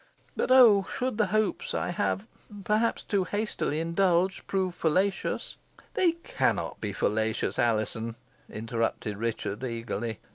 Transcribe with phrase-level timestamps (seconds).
[0.35, 0.87] But oh!
[0.91, 2.25] should the hopes I have
[2.63, 5.57] perhaps too hastily indulged, prove fallacious"
[5.93, 8.15] "They cannot be fallacious, Alizon,"
[8.49, 10.19] interrupted Richard, eagerly.